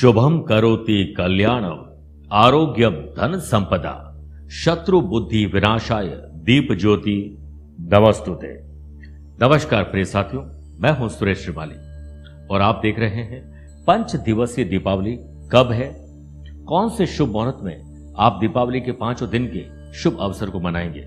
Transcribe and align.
शुभम 0.00 0.40
करोति 0.40 1.14
कल्याणम 1.18 1.90
आरोग्यम 2.32 2.90
धन 2.90 3.38
संपदा 3.38 4.24
शत्रु 4.50 5.00
बुद्धि 5.00 5.46
विनाशाय 5.46 6.06
दीप 6.34 6.72
ज्योति 6.72 7.38
नमस्तुते। 7.80 8.60
नमस्कार 9.46 9.82
प्रिय 9.82 10.04
साथियों, 10.04 10.42
मैं 10.80 10.98
हूँ 10.98 11.08
सुरेश 11.08 11.38
श्रीमाली। 11.38 11.74
और 12.46 12.60
आप 12.60 12.78
देख 12.82 12.98
रहे 12.98 13.22
हैं 13.22 13.68
पंच 13.84 14.16
दिवसीय 14.16 14.64
दीपावली 14.64 15.18
कब 15.52 15.68
है? 15.72 16.06
कौन 16.64 16.88
से 16.88 17.06
शुभ 17.06 17.30
मुहूर्त 17.30 17.58
में 17.62 18.14
आप 18.18 18.38
दीपावली 18.40 18.80
के 18.80 18.92
पाँचों 18.92 19.30
दिन 19.30 19.46
के 19.46 19.92
शुभ 19.92 20.16
अवसर 20.20 20.50
को 20.50 20.60
मनाएँगे? 20.60 21.04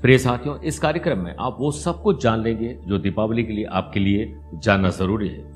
प्रिय 0.00 0.18
साथियों, 0.18 0.60
इस 0.60 0.78
कार्यक्रम 0.78 1.18
में 1.18 1.36
आप 1.40 1.56
वो 1.60 1.70
सब 1.70 2.02
कुछ 2.02 2.22
जान 2.22 2.42
लेंगे 2.42 2.78
जो 2.86 2.98
दीपावली 2.98 3.44
के 3.44 3.52
लिए 3.52 3.64
आपके 3.64 4.00
लिए 4.00 4.34
जानना 4.54 4.88
ज़रूरी 4.90 5.28
है। 5.28 5.52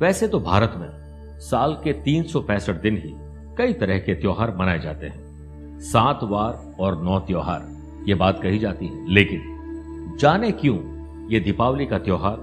वैसे 0.00 0.28
तो 0.28 0.40
भारत 0.40 0.74
में 0.76 1.05
साल 1.40 1.74
के 1.84 1.92
तीन 1.92 2.22
दिन 2.68 2.96
ही 2.96 3.12
कई 3.58 3.72
तरह 3.72 3.98
के 3.98 4.14
त्योहार 4.14 4.56
मनाए 4.56 4.78
जाते 4.78 5.06
हैं। 5.06 5.78
सात 5.80 6.20
वार 6.22 6.74
और 6.80 7.02
नौ 7.02 7.18
त्योहार, 7.18 7.66
ये 8.08 8.14
बात 8.14 8.42
कही 8.42 8.58
जाती 8.58 8.86
है। 8.86 9.08
लेकिन 9.08 10.16
जाने 10.20 10.50
क्यों 10.52 10.78
ये 11.30 11.40
दीपावली 11.40 11.86
का 11.86 11.98
त्योहार 11.98 12.38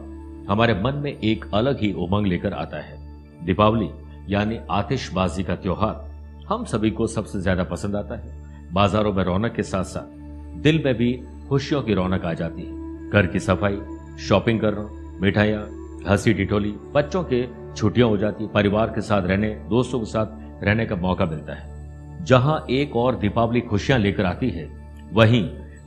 हमारे 0.50 0.74
मन 0.74 0.96
में 0.96 1.12
एक 1.12 1.46
अलग 1.54 1.80
ही 1.80 1.92
उमंग 1.94 2.28
लेकर 2.28 2.54
आता 2.54 2.78
है। 2.78 2.98
दीपावली 3.46 3.90
यानी 4.30 4.60
आतिशबाजी 4.72 5.44
का 5.44 5.56
त्योहार 5.56 6.46
हम 6.50 6.66
सभी 6.66 6.92
को 6.92 7.08
सबसे 7.08 7.42
ज़्यादा 7.42 7.64
पसंद 7.64 7.96
आता 7.96 8.16
है। 8.16 8.42
बाजारों 8.74 9.14
में 9.14 9.24
रौनक 9.24 9.54
के 9.54 9.64
साथ 9.64 9.84
साथ 9.84 10.62
दिल 10.62 10.82
में 10.86 10.94
भी 10.96 11.14
खुशियों 11.50 11.82
की 11.82 11.94
रौनक 11.94 12.26
आ 12.26 12.34
जाती 12.34 12.62
है। 12.62 13.10
घर 13.10 13.28
की 13.28 13.40
सफ़ाई, 13.40 13.80
शॉपिंग 14.20 14.60
करना, 14.60 14.90
मिठाइयाँ 15.22 15.68
हँसी 16.08 16.34
टिटोली 16.34 16.72
बच्चों 16.94 17.24
के 17.24 17.63
छुट्टियाँ 17.74 18.08
हो 18.10 18.18
जाती 18.18 18.44
है 18.44 18.52
परिवार 18.52 18.88
के 18.88 19.02
साथ 19.02 19.22
रहने, 19.22 19.50
दोस्तों 19.70 20.00
के 20.00 20.06
साथ 20.06 20.64
रहने 20.64 20.86
का 20.86 20.96
मौका 20.96 21.26
मिलता 21.26 21.54
है। 21.54 22.26
जहाँ 22.26 22.66
एक 22.70 22.96
और 22.96 23.16
दीपावली 23.16 23.62
खुशियाँ 23.62 24.00
लेकर 24.00 24.26
आती 24.26 24.50
है, 24.50 24.68
वहीं 25.14 25.44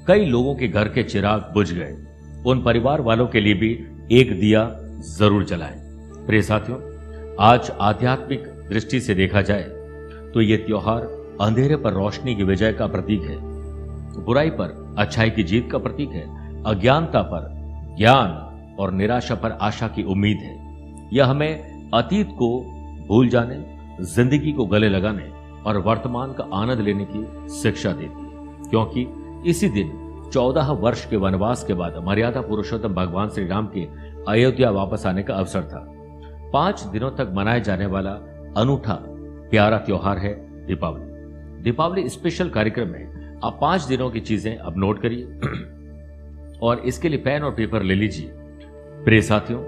कई 0.07 0.25
लोगों 0.25 0.55
के 0.55 0.69
घर 0.69 0.89
के 0.89 1.03
चिराग 1.03 1.51
बुझ 1.55 1.73
गए। 1.73 1.95
उन 2.47 2.63
परिवार 2.63 3.01
वालों 3.01 3.27
के 3.27 3.41
लिए 3.41 3.55
भी 3.55 3.71
एक 4.13 4.39
दिया 4.41 4.69
ज़रूर 5.09 5.45
जलाएँ। 5.45 5.79
प्रिय 6.27 6.43
साथियों, 6.43 6.79
आज 7.41 7.71
आध्यात्मिक 7.81 8.45
दृष्टि 8.69 9.01
से 9.01 9.15
देखा 9.15 9.43
जाए 9.43 9.63
तो 10.35 10.41
ये 10.41 10.57
त्योहार 10.57 11.03
अंधेरे 11.41 11.77
पर 11.77 11.93
रोशनी 11.93 12.35
की 12.35 12.43
विजय 12.43 12.73
का 12.73 12.87
प्रतीक 12.87 13.23
है। 13.23 13.37
बुराई 14.17 14.51
पर, 14.51 14.95
अच्छाई 14.99 15.31
की 15.31 15.43
जीत 15.43 15.69
का 15.73 15.79
प्रतीक 15.79 16.11
है। 16.11 16.25
अज्ञानता 16.65 17.23
पर, 17.23 17.49
ज्ञान 17.99 18.77
और 18.81 18.93
निराशा 18.93 19.35
पर 19.35 19.51
आशा 19.61 19.89
की 19.89 20.03
उम्मीद 20.05 20.39
है। 20.39 20.55
यह 21.13 21.27
हमें 21.27 21.76
अतीत 21.95 22.29
को 22.31 22.61
भूल 23.09 23.29
जाने, 23.29 23.77
ज़िंदगी 24.05 24.53
को 24.53 24.65
गले 24.67 24.89
लगाने 24.89 25.33
और 25.67 25.79
वर्तमान 25.79 26.33
का 26.33 26.49
आनंद 26.55 26.81
लेने 26.81 27.07
की 27.11 27.49
शिक्षा 27.63 27.93
देती 27.93 28.21
है। 28.21 28.71
क्योंकि 28.71 29.07
इसी 29.51 29.69
दिन, 29.69 29.93
चौदह 30.33 30.71
वर्ष 30.73 31.07
के 31.07 31.17
वनवास 31.17 31.65
के 31.65 31.75
बाद 31.75 32.05
मर्यादा 32.05 32.41
पुरुषोत्तम 32.41 32.89
भगवान 32.89 33.29
श्री 33.29 33.47
राम 33.47 33.67
के 33.67 33.89
अयोध्या 34.29 34.71
वापस 34.71 35.07
आने 35.07 35.23
का 35.23 35.35
अवसर 35.35 35.63
था। 35.63 35.93
पाँच 36.53 36.83
दिनों 36.83 37.11
तक 37.11 37.33
मनाए 37.35 37.61
जाने 37.61 37.87
वाला 37.87 38.11
अनूठा, 38.57 38.99
प्यारा 39.51 39.79
त्योहार 39.79 40.19
है 40.19 40.35
दीपावली। 40.67 41.63
दीपावली 41.63 42.09
स्पेशल 42.09 42.49
कार्यक्रम 42.49 42.89
में 42.89 43.41
आप 43.45 43.59
पाँच 43.61 43.83
दिनों 43.83 44.11
की 44.11 44.21
चीज़ें 44.21 44.57
अब 44.57 44.75
नोट 44.77 45.03
करिए। 45.03 45.25
और 46.63 46.79
इसके 46.79 47.09
लिए 47.09 47.19
पेन 47.19 47.43
और 47.43 47.51
पेपर 47.51 47.83
ले 47.83 47.95
लीजिए। 47.95 48.31
प्रिय 49.05 49.23
साथियों, 49.23 49.61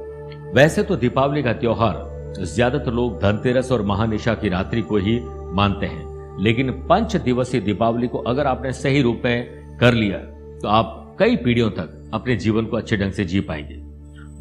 वैसे 0.55 0.83
तो 0.83 0.97
दीपावली 0.97 1.43
का 1.43 1.53
त्योहार 1.53 2.08
ज़्यादातर 2.35 2.93
लोग 2.93 3.21
धनतेरस 3.21 3.73
और 3.73 3.83
महानिशा 3.83 4.35
की 4.35 4.49
रात्रि 4.49 4.83
को 4.83 4.97
ही 4.97 5.19
मानते 5.53 5.87
हैं। 5.87 6.07
लेकिन 6.43 6.71
पंच 6.89 7.17
दिवसीय 7.17 7.61
दीपावली 7.61 8.09
को 8.09 8.19
अगर 8.25 8.47
आपने 8.47 8.73
सही 8.73 9.03
रूप 9.03 9.23
में 9.25 9.79
कर 9.81 9.95
लिया 9.95 10.19
तो 10.61 10.69
आप 10.69 11.17
कई 11.19 11.37
पीढ़ियों 11.37 11.71
तक 11.71 12.11
अपने 12.15 12.37
जीवन 12.37 12.67
को 12.67 12.77
अच्छे 12.77 12.97
ढंग 12.97 13.13
से 13.13 13.25
जी 13.25 13.41
पाएँगे। 13.41 13.75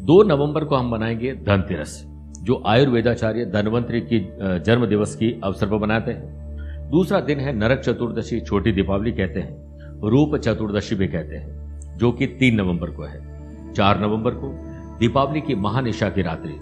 दो 0.04 0.22
नवंबर 0.22 0.64
को 0.64 0.76
हम 0.76 0.90
मनाएँगे 0.90 1.32
धनतेरस, 1.36 2.02
जो 2.38 2.62
आयुर्वेदाचार्य 2.66 3.44
धनवंतरी 3.46 4.00
की 4.02 4.18
जन्म 4.64 4.86
दिवस 4.86 5.14
की 5.16 5.32
अवसर 5.44 5.66
पर 5.66 5.78
मनाते 5.78 6.12
हैं। 6.12 6.90
दूसरा 6.90 7.20
दिन 7.20 7.40
है 7.40 7.52
नरक 7.52 7.80
चतुर्दशी, 7.80 8.40
छोटी 8.40 8.72
दीपावली 8.72 9.12
कहते 9.12 9.40
हैं, 9.40 10.00
रूप 10.02 10.36
चतुर्दशी 10.36 10.94
भी 10.94 11.08
कहते 11.08 11.36
हैं, 11.36 11.96
जो 11.98 12.12
कि 12.12 12.26
तीन 12.38 12.54
नवंबर 12.54 12.90
को 12.90 13.02
है। 13.02 13.72
चार 13.74 14.00
नवंबर 14.00 14.34
को 14.34 14.54
दीपावली 14.98 15.40
की 15.40 15.54
महानिशा 15.56 16.08
की 16.10 16.22
रात्रि 16.22 16.52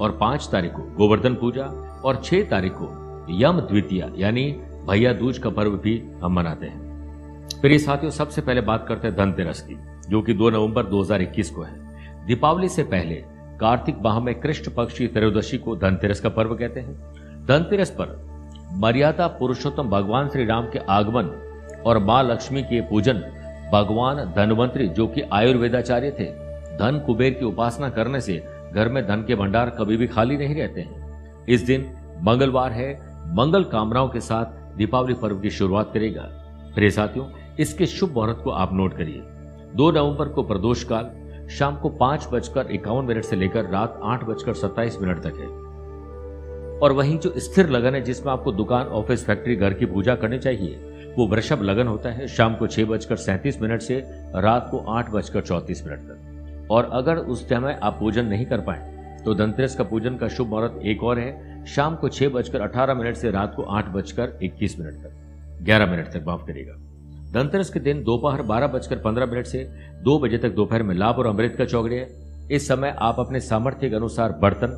और 0.00 0.16
पाँच 0.20 0.48
तारीख 0.52 0.72
को 0.72 0.82
गोवर्धन 0.96 1.34
पूजा 1.34 1.64
और 2.04 2.20
छह 2.24 2.42
तारीख 2.42 2.72
को 2.74 2.86
यम 3.40 3.60
द्वितीय, 3.60 4.10
यानी 4.16 4.50
भैया 4.88 5.12
दूज 5.12 5.38
का 5.38 5.50
पर्व 5.50 5.70
भी 5.76 5.98
हम 6.22 6.32
मनाते 6.32 6.66
हैं। 6.66 7.48
फिर 7.62 7.72
इस 7.72 7.84
साथियों, 7.86 8.10
सबसे 8.10 8.40
पहले 8.40 8.60
बात 8.60 8.86
करते 8.88 9.08
हैं 9.08 9.16
धनतेरस 9.16 9.60
की, 9.60 9.76
जो 10.08 10.22
कि 10.22 10.34
2 10.34 10.50
नवंबर 10.50 10.86
2021 10.86 11.50
को 11.50 11.62
है। 11.62 12.26
दीपावली 12.26 12.68
से 12.68 12.82
पहले 12.84 13.14
कार्तिक 13.60 13.96
माह 14.02 14.20
में 14.20 14.34
कृष्ण 14.40 14.72
पक्ष 14.72 14.98
की 14.98 15.06
त्रयोदशी 15.06 15.58
को 15.58 15.76
धनतेरस 15.76 16.20
का 16.20 16.28
पर्व 16.28 16.54
कहते 16.54 16.80
हैं। 16.80 16.94
धनतेरस 17.46 17.90
पर 17.90 18.18
मर्यादा 18.74 19.26
पुरुषोत्तम 19.28 19.88
भगवान 19.90 20.28
श्री 20.28 20.44
राम 20.46 20.70
के 20.70 20.78
आगमन 20.78 21.30
और 21.86 21.98
माँ 21.98 22.22
लक्ष्मी 22.22 22.62
के 22.62 22.80
पूजन 22.80 23.22
भगवान 23.72 24.16
धनवंतरी, 24.36 24.88
जो 24.88 25.06
कि 25.06 25.22
आयुर्वेदाचार्य 25.32 26.10
थे, 26.10 26.24
धन 26.76 27.02
कुबेर 27.06 27.32
की 27.32 27.44
उपासना 27.44 27.88
करने 27.88 28.20
से 28.20 28.42
घर 28.74 28.88
में 28.88 29.06
धन 29.06 29.24
के 29.26 29.34
भंडार 29.34 29.70
कभी 29.70 29.96
भी 29.96 30.06
खाली 30.06 30.36
नहीं 30.36 30.54
रहते 30.54 30.80
हैं। 30.80 31.00
इस 31.48 31.62
दिन 31.62 31.90
मंगलवार 32.22 32.72
है, 32.72 32.94
मंगल 33.34 33.64
कामनाओं 33.64 34.08
के 34.08 34.20
साथ 34.20 34.76
दीपावली 34.76 35.14
पर्व 35.14 35.40
की 35.40 35.50
शुरुआत 35.50 35.90
करेगा। 35.94 36.22
प्रिय 36.74 36.90
साथियों, 36.90 37.26
इसके 37.60 37.86
शुभ 37.86 38.14
मुहूर्त 38.14 38.40
को 38.44 38.50
आप 38.50 38.74
नोट 38.74 38.96
करिए। 38.96 39.20
दो 39.74 39.90
नवंबर 39.90 40.28
को 40.28 40.42
प्रदोष 40.42 40.84
काल, 40.84 41.10
शाम 41.48 41.76
को 41.76 41.88
पाँच 41.88 42.28
बजकर 42.32 42.66
इक्यावन 42.70 43.04
मिनट 43.04 43.24
से 43.24 43.36
लेकर 43.36 43.64
रात 43.64 44.00
आठ 44.02 44.24
बजकर 44.24 44.54
सत्ताईस 44.54 44.98
मिनट 45.00 45.18
तक 45.18 45.34
है। 45.34 45.46
और 46.78 46.92
वहीं 46.92 47.18
जो 47.18 47.32
स्थिर 47.36 47.68
लगन 47.68 47.94
है, 47.94 48.00
जिसमें 48.00 48.32
आपको 48.32 48.52
दुकान, 48.52 48.86
ऑफ़िस, 48.86 49.26
फैक्ट्री, 49.26 49.56
घर 49.56 49.74
की 49.74 49.86
पूजा 49.86 50.14
करनी 50.14 50.38
चाहिए, 50.38 50.74
वो 51.18 51.26
वृषभ 51.26 51.62
लगन 51.62 51.86
होता 51.86 52.10
है 52.10 52.28
शाम 52.28 52.54
को 52.54 52.66
छह 52.66 52.84
बजकर 52.84 53.16
सैंतीस 53.16 53.62
मिनट 53.62 53.82
से 53.82 54.04
रात 54.36 54.68
को 54.70 54.78
आठ 54.78 55.10
बजकर 55.10 55.40
चौतीस 55.40 55.86
मिनट 55.86 55.98
तक। 55.98 56.29
और 56.70 56.88
अगर 56.92 57.16
उस 57.16 57.48
समय 57.48 57.78
आप 57.82 57.96
पूजन 58.00 58.26
नहीं 58.26 58.46
कर 58.46 58.60
पाए 58.60 59.22
तो 59.24 59.34
धनतेरस 59.34 59.74
का 59.76 59.84
पूजन 59.84 60.16
का 60.16 60.28
शुभ 60.28 60.48
मुहूर्त 60.48 60.80
एक 60.84 61.02
और 61.04 61.18
है। 61.18 61.64
शाम 61.66 61.96
को 61.96 62.08
छह 62.08 62.28
बजकर 62.28 62.60
अठारह 62.60 62.94
मिनट 62.94 63.16
से 63.16 63.30
रात 63.30 63.54
को 63.56 63.62
आठ 63.70 63.88
बजकर 63.88 64.38
इक्कीस 64.42 64.78
मिनट 64.78 64.94
तक, 64.94 65.10
ग्यारह 65.62 65.90
मिनट 65.90 66.06
तक 66.06 66.24
माफ़ 66.26 66.46
करेगा 66.46 66.76
धनतेरस 67.32 67.70
के 67.70 67.80
दिन 67.80 68.02
दोपहर 68.02 68.42
बारह 68.42 68.66
बजकर 68.66 68.98
पंद्रह 68.98 69.26
मिनट 69.26 69.46
से 69.46 69.64
दो 70.02 70.18
बजे 70.18 70.38
तक 70.38 70.54
दोपहर 70.54 70.82
में 70.82 70.94
लाभ 70.94 71.18
और 71.18 71.26
अमृत 71.26 71.54
का 71.58 71.64
चौगड़े 71.64 71.96
है। 71.96 72.08
इस 72.50 72.68
समय 72.68 72.94
आप 73.00 73.18
अपने 73.18 73.40
सामर्थ्य 73.40 73.88
के 73.90 73.96
अनुसार 73.96 74.32
बर्तन, 74.42 74.72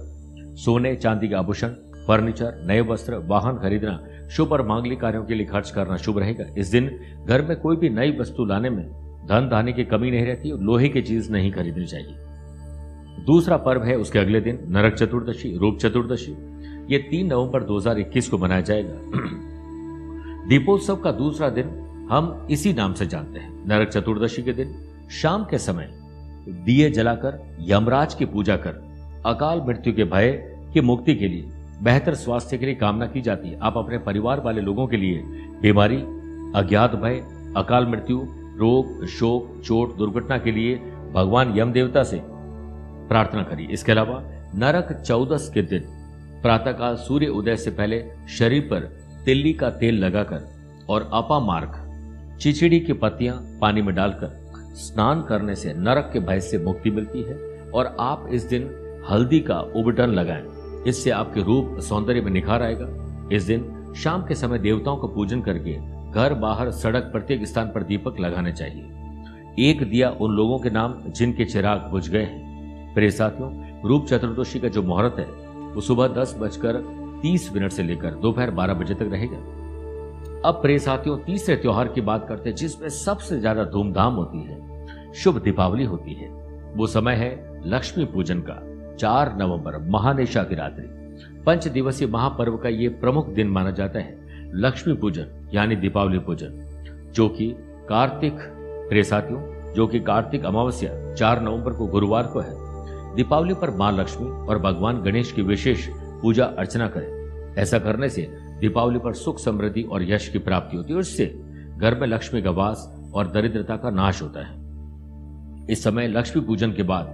सोने, 0.56 0.94
चांदी 0.96 1.28
के 1.28 1.34
आभूषण, 1.34 1.68
फर्नीचर, 2.06 2.60
नए 2.66 2.80
वस्त्र, 2.82 3.16
वाहन 3.26 3.58
खरीदना, 3.58 3.98
शुभ 4.28 4.52
और 4.52 4.66
मांगलिक 4.66 5.00
कार्यों 5.00 5.24
के 5.24 5.34
लिए 5.34 5.46
खर्च 5.46 5.70
करना 5.70 5.96
शुभ 5.96 6.18
रहेगा। 6.18 6.44
इस 6.58 6.70
दिन 6.70 6.90
घर 7.26 7.42
में 7.42 7.56
कोई 7.60 7.76
भी 7.76 7.88
नई 7.90 8.16
वस्तु 8.18 8.44
लाने 8.44 8.70
में 8.70 8.84
धन 9.26 9.48
धाने 9.50 9.72
की 9.72 9.84
कमी 9.84 10.10
नहीं 10.10 10.24
रहती 10.26 10.50
और 10.50 10.60
लोहे 10.60 10.88
की 10.88 11.02
चीज़ 11.02 11.32
नहीं 11.32 11.52
खरीदनी 11.52 11.86
चाहिए। 11.86 12.16
दूसरा 13.24 13.56
पर्व 13.56 13.82
है 13.82 13.96
उसके 13.96 14.18
अगले 14.18 14.40
दिन, 14.40 14.58
नरक 14.68 14.94
चतुर्दशी, 14.94 15.56
रूप 15.56 15.78
चतुर्दशी। 15.78 16.32
ये 16.94 16.98
तीन 16.98 17.26
नवंबर 17.26 17.62
2021 17.62 18.28
को 18.28 18.38
मनाया 18.38 18.60
जाएगा। 18.60 18.94
दीपोत्सव 20.48 20.96
का 20.96 21.12
दूसरा 21.12 21.48
दिन 21.48 21.66
हम 22.10 22.48
इसी 22.50 22.72
नाम 22.72 22.92
से 22.92 23.06
जानते 23.06 23.40
हैं। 23.40 23.68
नरक 23.68 23.88
चतुर्दशी 23.88 24.42
के 24.42 24.52
दिन, 24.52 24.74
शाम 25.10 25.44
के 25.44 25.58
समय 25.58 25.90
दिए 26.48 26.90
जलाकर, 26.90 27.56
यमराज 27.60 28.14
की 28.14 28.24
पूजा 28.24 28.56
कर, 28.56 28.72
अकाल 29.26 29.60
मृत्यु 29.60 29.92
के 29.92 30.04
भय 30.04 30.56
की 30.72 30.80
मुक्ति 30.80 31.14
के 31.14 31.28
लिए 31.28 31.44
बेहतर 31.82 32.14
स्वास्थ्य 32.14 32.58
के 32.58 32.66
लिए 32.66 32.74
कामना 32.74 33.06
की 33.06 33.20
जाती 33.20 33.48
है। 33.48 33.58
आप 33.58 33.76
अपने 33.76 33.98
परिवार 33.98 34.40
वाले 34.40 34.60
लोगों 34.60 34.86
के 34.86 34.96
लिए 34.96 35.18
बीमारी, 35.62 35.96
अज्ञात 36.56 36.94
भय, 36.94 37.14
अकाल 37.56 37.86
मृत्यु 37.86 38.26
रोग, 38.62 39.06
शोक, 39.08 39.60
चोट, 39.64 39.96
दुर्घटना 39.96 40.38
के 40.38 40.52
लिए 40.52 40.74
भगवान 41.14 41.58
यम 41.58 41.72
देवता 41.72 42.02
से 42.02 42.20
प्रार्थना 43.08 43.42
करिए 43.42 43.66
इसके 43.72 43.92
अलावा 43.92 44.22
नरक 44.54 44.92
चौदस 45.06 45.50
के 45.54 45.62
दिन, 45.62 45.82
प्रातःकाल 46.42 46.96
सूर्य 46.96 47.26
उदय 47.26 47.56
से 47.56 47.70
पहले 47.70 48.02
शरीर 48.28 48.62
पर 48.62 48.90
तिल्ली 49.24 49.52
का 49.52 49.70
तेल 49.70 49.98
लगाकर 50.04 50.50
और 50.88 51.08
अपा 51.12 51.38
मार्ग, 51.40 51.78
चिचिड़ी 52.40 52.80
की 52.80 52.92
पत्तियाँ 52.92 53.36
पानी 53.60 53.82
में 53.82 53.94
डालकर 53.94 54.40
स्नान 54.76 55.22
करने 55.22 55.54
से 55.54 55.74
नरक 55.74 56.10
के 56.12 56.20
भय 56.20 56.40
से 56.40 56.58
मुक्ति 56.58 56.90
मिलती 56.90 57.22
है 57.22 57.34
और 57.74 57.96
आप 58.00 58.28
इस 58.32 58.42
दिन 58.44 58.68
हल्दी 59.10 59.40
का 59.40 59.60
उबटन 59.76 60.10
लगाएँ। 60.10 60.82
इससे 60.86 61.10
आपके 61.10 61.42
रूप 61.42 61.78
सौंदर्य 61.80 62.20
में 62.20 62.30
निखार 62.32 62.62
आएगा। 62.62 62.88
इस 63.32 63.42
दिन 63.42 63.92
शाम 63.96 64.26
के 64.26 64.34
समय 64.34 64.58
देवताओं 64.58 64.96
का 64.96 65.08
पूजन 65.08 65.40
करके 65.40 65.76
घर 66.12 66.34
बाहर 66.34 66.70
सड़क 66.70 67.02
प्रत्येक 67.02 67.44
स्थान 67.46 67.68
पर 67.68 67.82
दीपक 67.82 68.20
लगाने 68.20 68.52
चाहिए। 68.52 69.60
एक 69.60 69.82
दिया 69.90 70.10
उन 70.10 70.32
लोगों 70.32 70.58
के 70.58 70.70
नाम 70.70 70.94
जिनके 71.08 71.44
चिराग 71.44 71.88
बुझ 71.90 72.08
गए 72.08 72.22
हैं। 72.22 72.94
प्रिय 72.94 73.10
साथियों, 73.10 73.50
रूप 73.82 74.06
चतुर्दशी 74.06 74.60
का 74.60 74.68
जो 74.68 74.82
मुहूर्त 74.82 75.18
है, 75.18 75.26
वो 75.74 75.80
सुबह 75.80 76.08
दस 76.14 76.36
बजकर 76.40 76.80
तीस 77.22 77.52
मिनट 77.52 77.72
से 77.72 77.82
लेकर 77.82 78.14
दोपहर 78.14 78.50
बारह 78.50 78.74
बजे 78.74 78.94
तक 78.94 79.08
रहेगा। 79.12 79.36
अब 80.48 80.58
प्रिय 80.62 80.78
साथियों, 80.78 81.18
तीसरे 81.18 81.56
त्योहार 81.56 81.88
की 81.88 82.00
बात 82.00 82.26
करते 82.28 82.48
हैं, 82.48 82.56
जिसमें 82.56 82.88
सबसे 82.88 83.38
ज़्यादा 83.40 83.64
धूमधाम 83.64 84.14
होती 84.14 84.42
है, 84.42 85.12
शुभ 85.14 85.42
दीपावली 85.42 85.84
होती 85.84 86.14
है। 86.14 86.28
वो 86.76 86.86
समय 86.86 87.14
है 87.14 87.60
लक्ष्मी 87.66 88.04
पूजन 88.04 88.40
का, 88.40 88.58
चार 88.96 89.36
नवंबर, 89.36 89.78
महानेशा 89.88 90.42
की 90.42 90.54
रात्रि। 90.54 90.86
पंच 91.46 91.68
दिवसीय 91.68 92.08
महापर्व 92.08 92.56
का 92.56 92.68
ये 92.68 92.88
प्रमुख 92.88 93.28
दिन 93.28 93.48
माना 93.48 93.70
जाता 93.70 93.98
है। 93.98 94.21
लक्ष्मी 94.54 94.94
पूजन, 94.94 95.50
यानी 95.54 95.76
दीपावली 95.76 96.18
पूजन, 96.18 96.48
जो 97.14 97.28
कि 97.28 97.54
कार्तिक, 97.88 98.34
प्रिय 98.88 99.02
साथियों, 99.02 99.72
जो 99.74 99.86
कि 99.86 100.00
कार्तिक 100.00 100.44
अमावस्या, 100.44 101.14
चार 101.14 101.42
नवंबर 101.42 101.72
को 101.72 101.86
गुरुवार 101.86 102.26
को 102.26 102.40
है। 102.40 102.54
दीपावली 103.14 103.54
पर 103.54 103.70
माँ 103.70 103.92
लक्ष्मी 103.92 104.26
और 104.26 104.58
भगवान 104.58 105.02
गणेश 105.02 105.32
की 105.32 105.42
विशेष 105.42 105.88
पूजा 105.92 106.44
अर्चना 106.44 106.88
करें। 106.88 107.54
ऐसा 107.58 107.78
करने 107.78 108.08
से 108.08 108.22
दीपावली 108.60 108.98
पर 108.98 109.12
सुख 109.12 109.38
समृद्धि 109.38 109.82
और 109.82 110.02
यश 110.02 110.28
की 110.28 110.38
प्राप्ति 110.38 110.76
होती 110.76 110.92
है 110.92 111.00
इससे 111.00 111.26
घर 111.78 111.94
में 111.94 112.06
लक्ष्मी 112.06 112.42
का 112.42 112.50
वास 112.50 113.10
और 113.14 113.26
दरिद्रता 113.26 113.76
का 113.76 113.90
नाश 113.90 114.22
होता 114.22 114.40
है। 114.40 114.60
इस 115.70 115.84
समय 115.84 116.08
लक्ष्मी 116.08 116.42
पूजन 116.42 116.72
के 116.72 116.82
बाद 116.82 117.06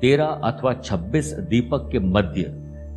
तेरह 0.00 0.26
अथवा 0.26 0.74
छब्बीस 0.74 1.32
दीपक 1.32 1.88
के 1.92 1.98
मध्य 1.98 2.40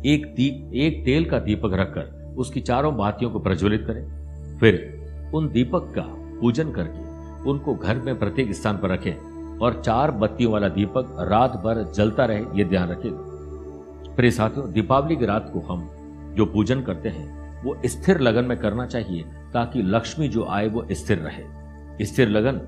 एक 0.06 0.34
दीप 0.34 0.70
एक 0.74 1.04
तेल 1.04 1.24
का 1.24 1.38
दीपक 1.38 1.70
रखकर 1.72 2.23
उसकी 2.36 2.60
चारों 2.60 2.96
बातियों 2.96 3.30
को 3.30 3.38
प्रज्वलित 3.38 3.84
करें। 3.86 4.58
फिर 4.58 5.30
उन 5.34 5.48
दीपक 5.48 5.92
का 5.94 6.02
पूजन 6.40 6.70
करके 6.72 7.02
उनको 7.50 7.74
घर 7.74 7.96
में 7.96 8.18
प्रत्येक 8.18 8.52
स्थान 8.54 8.78
पर 8.78 8.90
रखें 8.90 9.58
और 9.58 9.80
चार 9.82 10.10
बत्तियों 10.10 10.52
वाला 10.52 10.68
दीपक 10.68 11.16
रात 11.20 11.56
भर 11.56 11.82
जलता 11.92 12.24
रहे, 12.24 12.44
ये 12.54 12.64
ध्यान 12.64 12.88
रखेगा 12.88 14.14
प्रिय 14.16 14.30
साथियों 14.30 14.70
दीपावली 14.72 15.16
की 15.16 15.26
रात 15.26 15.50
को 15.52 15.60
हम 15.60 15.88
जो 16.36 16.46
पूजन 16.46 16.82
करते 16.82 17.08
हैं, 17.08 17.62
वो 17.62 17.76
स्थिर 17.86 18.20
लगन 18.20 18.44
में 18.44 18.56
करना 18.58 18.86
चाहिए 18.86 19.24
ताकि 19.52 19.82
लक्ष्मी 19.82 20.28
जो 20.28 20.44
आए 20.44 20.68
वो 20.68 20.86
स्थिर 20.90 21.18
रहे। 21.18 22.04
स्थिर 22.04 22.28
लगन 22.28 22.58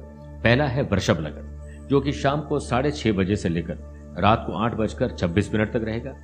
पहला 0.45 0.65
है 0.65 0.83
वृषभ 0.83 1.21
लगन, 1.21 1.87
जो 1.89 2.01
कि 2.01 2.13
शाम 2.13 2.41
को 2.41 2.59
साढ़े 2.59 2.91
छह 2.91 3.13
बजे 3.13 3.37
से 3.37 3.49
लेकर 3.49 3.79
रात 4.19 4.45
को 4.47 4.53
आठ 4.53 4.75
बजकर 4.75 5.11
छब्बीस 5.11 5.53
मिनट 5.55 5.73
तक 5.73 5.85
रहेगा। 5.85 6.15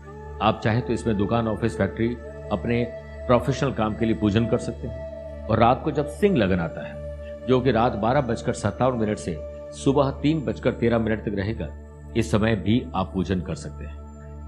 आप 0.43 0.61
चाहे 0.65 0.81
तो 0.81 0.93
इसमें 0.93 1.17
दुकान, 1.17 1.49
ऑफ़िस, 1.49 1.77
फैक्ट्री, 1.79 2.09
अपने 2.53 2.83
प्रोफेशनल 3.27 3.73
काम 3.73 3.95
के 3.95 4.07
लिए 4.07 4.15
पूजन 4.15 4.47
कर 4.47 4.59
सकते 4.59 4.89
हैं। 4.89 5.47
और 5.47 5.59
रात 5.59 5.81
को 5.85 5.91
जब 5.91 6.07
सिंह 6.07 6.37
लगन 6.37 6.61
आता 6.61 6.87
है, 6.87 7.03
जो 7.47 7.61
कि 7.61 7.71
रात 7.71 7.93
बारह 7.93 8.21
बजकर 8.21 8.53
सत्तावन 8.53 8.99
मिनट 8.99 9.19
से 9.19 9.37
सुबह 9.75 10.11
तीन 10.11 10.45
बजकर 10.45 10.73
तेरह 10.73 10.99
मिनट 10.99 11.21
तक 11.21 11.35
रहेगा, 11.35 11.69
इस 12.17 12.31
समय 12.31 12.57
भी 12.57 12.87
आप 12.95 13.11
पूजन 13.15 13.41
कर 13.41 13.55
सकते 13.55 13.85
हैं। 13.85 14.03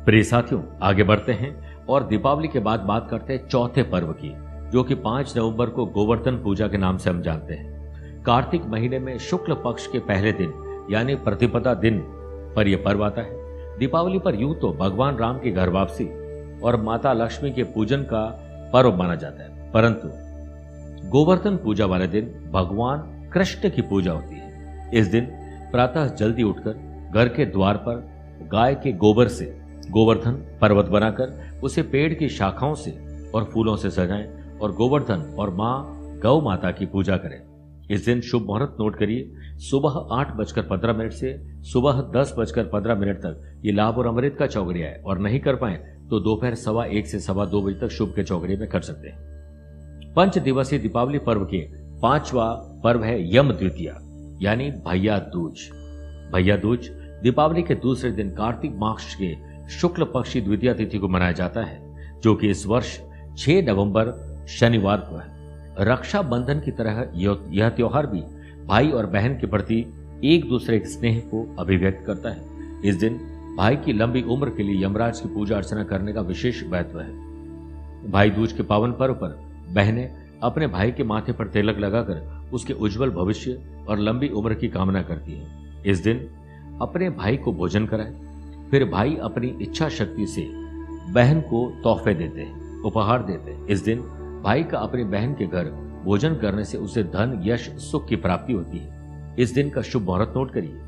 प्रिय 0.05 0.23
साथियों, 0.23 0.63
आगे 0.83 1.03
बढ़ते 1.03 1.33
हैं 1.33 1.77
और 1.87 2.07
दीपावली 2.07 2.49
के 2.49 2.59
बाद 2.59 2.81
बात 2.81 3.09
करते 3.11 3.33
हैं 3.33 3.49
चौथे 3.49 3.83
पर्व 3.83 4.13
की, 4.13 4.35
जो 4.71 4.83
कि 4.83 4.95
पाँच 4.95 5.39
नवंबर 5.39 5.67
को 5.67 5.87
गोवर्धन 5.87 6.37
पूजा 6.37 6.69
के 6.69 6.77
नाम 6.77 6.97
से 6.97 7.11
हम 7.11 7.23
जानते 7.23 7.55
हैं। 7.55 8.23
कार्तिक 8.23 8.67
महीने 8.67 8.99
में 8.99 9.19
शुक्ल 9.19 9.55
पक्ष 9.55 9.87
के 9.87 9.99
पहले 9.99 10.33
दिन, 10.33 10.53
यानी 10.91 11.15
प्रतिपदा 11.15 11.75
दिन 11.75 11.99
पर 12.57 12.69
यह 12.69 12.83
पर्व 12.85 13.05
आता 13.05 13.23
है। 13.23 13.45
दीपावली 13.79 14.19
पर 14.19 14.35
यूँ 14.35 14.55
तो 14.55 14.73
भगवान 14.73 15.17
राम 15.17 15.39
की 15.39 15.51
घर 15.51 15.69
वापसी 15.69 16.05
और 16.61 16.77
माता 16.77 17.13
लक्ष्मी 17.13 17.51
के 17.51 17.63
पूजन 17.63 18.03
का 18.03 18.41
पर्व 18.73 18.97
माना 18.97 19.15
जाता 19.15 19.43
है। 19.43 19.73
परंतु 19.73 20.09
गोवर्धन 21.09 21.57
पूजा 21.57 21.87
वाले 21.87 22.07
दिन 22.07 22.51
भगवान 22.53 23.31
कृष्ण 23.33 23.71
की 23.71 23.83
पूजा 23.83 24.13
होती 24.13 24.37
है। 24.37 24.91
इस 24.95 25.07
दिन 25.07 25.25
प्रातः 25.73 26.15
जल्दी 26.15 26.43
उठकर 26.43 27.11
घर 27.15 27.29
के 27.29 27.47
द्वार 27.47 27.77
पर 27.77 28.15
गाय 28.53 28.75
के 28.75 28.93
गोबर 28.93 29.29
से 29.29 29.59
गोवर्धन 29.91 30.59
पर्वत 30.61 30.87
बनाकर 30.87 31.61
उसे 31.65 31.83
पेड़ 31.83 32.15
की 32.15 32.29
शाखाओं 32.29 32.75
से 32.75 32.91
और 33.35 33.45
फूलों 33.45 33.77
से 33.77 33.91
सजाएँ 33.91 34.59
और 34.59 34.73
गोवर्धन 34.73 35.37
और 35.39 35.55
माँ 35.55 36.01
गौ 36.23 36.41
माता 36.41 36.71
की 36.71 36.87
पूजा 36.87 37.17
करें। 37.17 37.43
इस 37.91 38.05
दिन 38.05 38.21
शुभ 38.21 38.43
मुहूर्त 38.43 38.77
नोट 38.81 38.97
करिए। 38.97 39.33
सुबह 39.57 40.17
आठ 40.17 40.35
बजकर 40.37 40.63
पंद्रह 40.63 40.93
मिनट 40.93 41.13
से 41.13 41.39
सुबह 41.63 41.93
दस 41.93 42.35
बजकर 42.39 42.65
पंद्रह 42.65 42.95
मिनट 42.95 43.19
तक 43.19 43.63
ये 43.65 43.73
लाभ 43.73 43.99
और 43.99 44.07
अमृत 44.07 44.37
का 44.39 44.47
चौकड़िया 44.47 44.89
है 44.89 45.03
और 45.07 45.19
नहीं 45.19 45.41
कर 45.41 45.57
पाए 45.57 45.94
तो 46.11 46.21
दोपहर 46.21 46.55
सवा 46.55 46.85
एक 46.87 47.07
से 47.07 47.21
सवा 47.21 47.45
दो 47.45 47.63
बजे 47.63 47.79
तक 47.79 47.89
शुभ 47.89 48.13
के 48.17 48.23
चौकड़िए 48.25 48.57
में 48.57 48.69
कर 48.69 48.81
सकते 48.81 49.09
हैं। 49.09 50.13
पंच 50.17 50.39
दिवसीय 50.39 50.79
दीपावली 50.79 51.19
पर्व 51.19 51.45
के 51.45 51.61
पांचवा 52.01 52.51
पर्व 52.85 53.05
है 53.05 53.17
यम 53.37 53.53
द्वितीय, 53.53 53.95
यानी 54.43 54.71
भैया 54.87 55.19
दूज। 55.35 55.69
भैया 56.33 56.57
दूज 56.57 56.89
दीपावली 57.23 57.63
के 57.63 57.75
दूसरे 57.75 58.11
दिन 58.13 58.31
कार्तिक 58.31 58.75
मास 58.77 59.15
के 59.15 59.35
शुक्ल 59.71 60.05
पक्षी 60.05 60.41
द्वितीय 60.41 60.75
तिथि 60.75 60.99
को 60.99 61.09
मनाया 61.09 61.33
जाता 61.33 61.63
है, 61.63 62.21
जो 62.21 62.35
कि 62.35 62.51
इस 62.51 62.67
वर्ष 62.67 62.99
6 63.37 63.63
नवंबर 63.63 64.13
शनिवार 64.51 65.07
को 65.11 65.17
है। 65.17 65.33
रक्षा 65.87 66.23
बंधन 66.23 66.61
की 66.61 66.71
तरह 66.71 67.07
यह 67.15 67.69
त्योहार 67.69 68.07
भी 68.07 68.21
भाई 68.67 68.91
और 68.91 69.07
बहन 69.07 69.39
के 69.39 69.47
प्रति 69.47 69.85
एक 70.25 70.49
दूसरे 70.49 70.79
के 70.79 70.89
स्नेह 70.89 71.19
को 71.31 71.45
अभिव्यक्त 71.59 72.05
करता 72.07 72.31
है। 72.31 72.81
इस 72.85 72.97
दिन 72.97 73.19
भाई 73.57 73.77
की 73.77 73.93
लंबी 73.93 74.23
उम्र 74.23 74.51
के 74.51 74.63
लिए 74.63 74.85
यमराज 74.85 75.21
की 75.21 75.29
पूजा 75.29 75.57
अर्चना 75.57 75.83
करने 75.85 76.13
का 76.13 76.21
विशेष 76.21 76.63
महत्व 76.65 77.01
है। 77.01 78.11
भाई 78.11 78.31
दूज 78.31 78.53
के 78.53 78.63
पावन 78.63 78.93
पर्व 78.93 79.15
पर 79.15 79.39
बहनें 79.75 80.39
अपने 80.43 80.67
भाई 80.67 80.93
के 80.93 81.05
माथे 81.05 81.33
पर 81.33 81.49
तिलक 81.49 81.79
लगाकर 81.79 82.51
उसके 82.53 82.73
उज्जवल 82.73 83.11
भविष्य 83.11 83.61
और 83.89 83.99
लंबी 83.99 84.29
उम्र 84.29 84.55
की 84.55 84.69
कामना 84.69 85.03
करती 85.03 85.33
हैं। 85.33 85.83
इस 85.83 85.99
दिन 85.99 86.29
अपने 86.81 87.11
भाई 87.11 87.37
को 87.37 87.53
भोजन 87.53 87.87
कराए, 87.87 88.15
फिर 88.71 88.85
भाई 88.85 89.17
अपनी 89.23 89.49
इच्छा 89.63 89.89
शक्ति 89.89 90.27
से 90.27 90.49
बहन 91.13 91.41
को 91.41 91.67
तोहफे 91.83 92.15
देते 92.15 92.41
हैं, 92.41 92.83
उपहार 92.83 93.23
देते 93.23 93.51
हैं। 93.51 93.67
इस 93.67 93.85
दिन 93.85 94.01
भाई 94.45 94.63
का 94.63 94.79
अपनी 94.79 95.05
बहन 95.05 95.35
के 95.35 95.47
घर 95.47 95.71
भोजन 96.05 96.35
करने 96.35 96.65
से 96.65 96.79
उसे 96.79 97.03
धन, 97.05 97.41
यश, 97.45 97.69
सुख 97.81 98.09
की 98.09 98.17
प्राप्ति 98.17 98.53
होती 98.53 98.79
है। 98.79 99.37
इस 99.39 99.55
दिन 99.55 99.71
का 99.71 99.83
शुभ 99.83 100.03
मुहूर्त 100.03 100.33
नोट 100.37 100.51
करिए। 100.51 100.81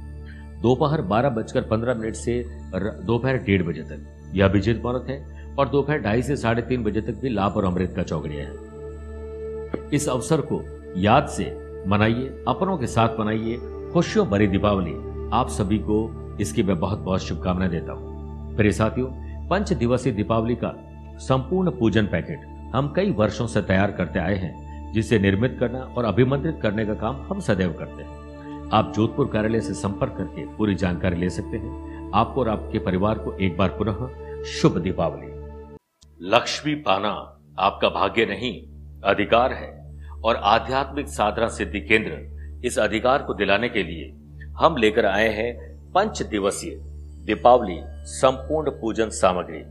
दोपहर 0.67 1.01
बारह 1.03 1.31
बजकर 1.31 1.63
पंद्रह 1.63 1.95
मिनट 1.95 2.15
से 2.15 2.45
दोपहर 3.07 3.37
डेढ़ 3.39 3.63
बजे 3.63 3.83
तक। 3.83 4.33
यह 4.35 4.45
अभिजित 4.45 4.83
मुहूर्त 4.85 5.09
है 5.11 5.55
और 5.59 5.69
दोपहर 5.69 5.99
ढाई 5.99 6.23
से 6.23 6.37
साढ़े 6.37 6.63
तीन 6.63 6.85
बजे 6.85 7.01
तक 7.01 7.21
भी 7.21 7.29
लाभ 7.29 7.57
और 7.57 7.65
अमृत 7.65 7.93
का 7.97 8.03
चौकड़िया 8.03 8.45
है। 8.45 9.91
इस 9.95 10.09
अवसर 10.09 10.41
को 10.41 10.61
याद 10.97 11.29
से 11.29 11.45
मनाइए, 11.89 12.27
अपनों 12.49 12.77
के 12.79 12.87
साथ 12.87 13.21
मनाइए। 13.21 13.57
खुशियों 13.93 14.27
भरी 14.29 14.47
दीपावली 14.47 14.95
आप 15.35 15.49
सभी 15.51 15.79
को 15.79 15.99
इसकी 16.41 16.63
मैं 16.63 16.79
बहुत 16.81 16.99
बहुत 16.99 17.23
शुभकामनाएँ 17.23 17.71
देता 17.71 17.93
हूँ। 17.93 18.57
मेरे 18.57 18.73
साथियों, 18.73 19.07
पंच 19.49 19.73
दिवसीय 19.73 20.13
दीपावली 20.13 20.55
का 20.55 20.75
संपूर्ण 21.21 21.71
पूजन 21.71 22.07
पैकेट 22.07 22.41
हम 22.75 22.93
कई 22.97 23.11
वर्षों 23.13 23.47
से 23.47 23.63
तैयार 23.63 23.93
करते 23.93 24.19
आए 24.19 24.35
हैं, 24.35 24.93
जिसे 24.93 25.19
निर्मित 25.19 25.57
करना 25.61 25.81
और 25.97 26.05
अभिमंत्रित 26.05 26.59
करने 26.63 26.87
का 26.87 26.95
काम 26.97 27.27
हम 27.29 27.41
सदैव 27.41 27.73
करते 27.73 28.03
हैं। 28.03 28.26
आप 28.73 28.93
जोधपुर 28.97 29.27
कार्यालय 29.27 29.61
से 29.61 29.75
संपर्क 29.75 30.15
करके 30.19 30.47
पूरी 30.47 30.75
जानकारी 30.75 31.17
ले 31.17 31.31
सकते 31.31 31.57
हैं। 31.57 32.11
आपको 32.15 32.41
और 32.41 32.49
आपके 32.49 32.79
परिवार 32.79 33.19
को 33.19 33.33
एक 33.33 33.57
बार 33.57 33.69
पुनः 33.69 34.09
शुभ 34.43 34.79
दीपावली। 34.79 35.27
लक्ष्मी 36.23 36.75
पाना 36.75 37.41
आपका 37.59 37.89
भाग्य 37.89 38.27
नहीं, 38.27 38.69
अधिकार 39.05 39.53
है। 39.53 40.01
और 40.25 40.37
आध्यात्मिक 40.37 41.09
साधना 41.09 41.49
सिद्धि 41.49 41.81
केंद्र 41.81 42.37
इस 42.65 42.79
अधिकार 42.79 43.23
को 43.23 43.35
दिलाने 43.35 43.69
के 43.69 43.83
लिए 43.83 44.13
हम 44.57 44.77
लेकर 44.77 45.07
आए 45.07 45.29
हैं 45.29 45.79
पंच 45.93 46.23
दिवसीय 46.23 46.77
दीपावली 47.27 47.79
संपूर्ण 48.05 48.71
पूजन 48.71 49.09
सामग्री। 49.09 49.63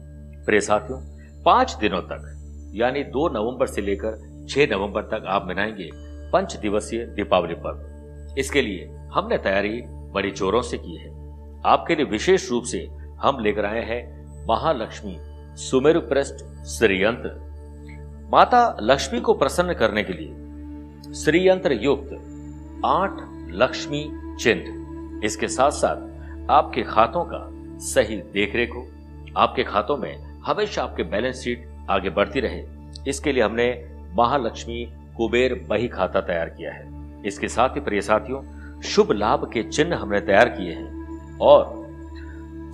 प्रिय 0.46 0.62
साथियों, 0.62 1.02
पाँच 1.44 1.76
दिनों 1.76 2.02
तक, 2.02 2.42
यानी 2.76 3.04
दो 3.04 3.30
नवंबर 3.30 3.68
से 3.68 3.82
लेकर 3.82 4.46
छह 4.50 4.68
नवंबर 4.72 5.02
तक 5.02 5.24
आप 5.28 5.48
मनाएँगे 5.48 5.90
पंच 6.32 6.56
दिवसीय 6.56 7.06
दीपावली 7.06 7.54
पर्व। 7.54 7.95
इसके 8.38 8.62
लिए 8.62 8.86
हमने 9.14 9.38
तैयारी 9.38 9.82
बड़ी 10.14 10.32
जोरों 10.32 10.62
से 10.62 10.78
की 10.78 10.96
है। 10.96 11.10
आपके 11.66 11.96
लिए 11.96 12.06
विशेष 12.06 12.50
रूप 12.52 12.64
से 12.64 12.88
हम 13.22 13.40
लेकर 13.40 13.66
आए 13.66 13.84
हैं 13.84 14.04
महालक्ष्मी 14.48 15.18
सुमेरु 15.60 16.00
प्रस्ट 16.02 16.46
श्रीयंत्र। 16.68 17.30
माता 18.32 18.78
लक्ष्मी 18.82 19.20
को 19.20 19.34
प्रसन्न 19.34 19.74
करने 19.74 20.04
के 20.04 20.14
लिए 20.14 21.14
श्रीयंत्र 21.14 21.74
युक्त 21.74 22.82
आठ 22.86 23.20
लक्ष्मी 23.54 24.04
चिन्ह, 24.40 25.22
इसके 25.26 25.48
साथ 25.48 25.72
साथ 25.72 26.50
आपके 26.52 26.82
खातों 26.84 27.24
का 27.26 27.42
सही 27.86 28.16
देखरेख 28.34 28.76
हो। 28.76 28.86
आपके 29.38 29.64
खातों 29.64 29.98
में 29.98 30.16
हमेशा 30.42 30.84
आपके 30.84 31.04
बैलेंस 31.04 31.36
शीट 31.36 31.68
आगे 31.90 32.10
बढ़ती 32.10 32.40
रहे। 32.40 32.64
इसके 33.10 33.32
लिए 33.32 33.44
हमने 33.44 33.68
महालक्ष्मी 34.14 34.86
कुबेर 35.18 35.54
बही 35.70 35.88
खाता 35.88 36.22
तैयार 36.22 36.50
किया 36.50 36.74
है। 36.74 36.95
इसके 37.26 37.48
साथ 37.48 37.70
ही 37.70 37.82
प्रिय 37.82 38.02
साथियों, 38.02 38.42
शुभ 38.82 39.12
लाभ 39.12 39.50
के 39.54 39.64
चिन्ह 39.64 39.96
हमने 39.96 40.20
तैयार 40.22 40.50
किए 40.50 40.74
हैं 40.74 41.38
और 41.38 41.84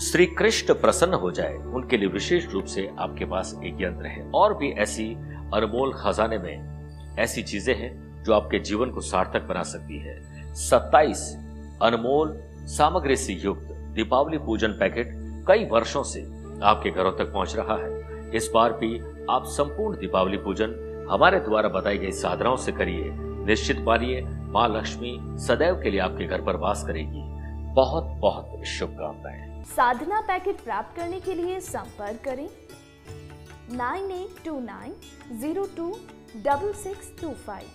श्री 0.02 0.26
कृष्ण 0.26 0.74
प्रसन्न 0.74 1.14
हो 1.14 1.32
जाए, 1.32 1.56
उनके 1.56 1.98
लिए 1.98 2.08
विशेष 2.08 2.50
रूप 2.50 2.66
से 2.66 2.90
आपके 3.00 3.26
पास 3.26 3.60
एक 3.64 3.78
यंत्र 3.82 4.06
है। 4.06 4.32
और 4.36 4.54
भी 4.54 4.72
ऐसी 4.72 5.14
अनमोल 5.54 5.94
खजाने 5.94 6.38
में 6.38 7.16
ऐसी 7.20 7.44
चीज़ें 7.44 7.76
हैं 7.76 8.24
जो 8.24 8.34
आपके 8.34 8.60
जीवन 8.60 8.90
को 8.90 9.02
सार्थक 9.02 9.42
बना 9.42 9.64
सकती 9.64 10.00
है। 10.00 10.20
27 10.56 11.38
अनमोल, 11.82 12.40
सामग्री 12.68 13.16
से 13.16 13.34
युक्त 13.34 13.68
दीपावली 13.96 14.38
पूजन 14.38 14.68
पैकेट 14.68 15.12
कई 15.48 15.66
वर्षों 15.66 16.04
से 16.04 16.22
आपके 16.64 16.90
घरों 16.90 17.12
तक 17.12 17.34
पहुँच 17.34 17.56
रहा 17.56 17.78
है। 17.78 18.30
इस 18.36 18.50
बार 18.54 18.74
भी 18.74 19.00
आप 19.30 19.44
संपूर्ण 19.46 19.98
दीपावली 19.98 20.38
पूजन 20.38 21.08
हमारे 21.12 21.40
द्वारा 21.40 21.70
बताई 21.70 21.98
गई 21.98 22.12
साधनाओं 22.12 22.56
से 22.56 22.72
करिए। 22.72 23.12
निश्चित 23.46 23.80
मानिए 23.80 24.22
माँ 24.54 24.68
लक्ष्मी 24.70 25.12
सदैव 25.40 25.76
के 25.84 25.90
लिए 25.92 26.00
आपके 26.00 26.26
घर 26.26 26.42
पर 26.46 26.56
वास 26.62 26.84
करेगी। 26.88 27.22
बहुत 27.76 28.06
बहुत 28.22 28.66
शुभकामनाएँ। 28.68 29.64
साधना 29.66 30.20
पैकेट 30.22 30.60
प्राप्त 30.64 30.96
करने 30.96 31.20
के 31.20 31.34
लिए 31.36 31.60
संपर्क 31.60 32.20
करें। 32.26 32.50
Nine 33.78 34.12
eight 34.12 34.44
two 34.46 34.60
nine 34.60 34.96
zero 35.42 35.64
two 35.78 35.90
double 36.38 36.74
six 36.74 37.12
two 37.22 37.30
five. 37.46 37.68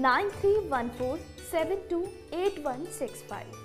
Nine 0.00 0.28
three 0.30 0.56
one 0.68 0.88
four 0.98 1.18
seven 1.50 1.88
two 1.90 2.02
eight 2.38 2.62
one 2.66 2.84
six 2.98 3.22
five. 3.30 3.63